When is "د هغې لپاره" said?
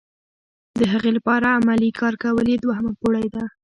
0.79-1.55